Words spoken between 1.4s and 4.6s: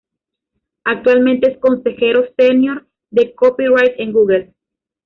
es consejero senior de Copyright en Google.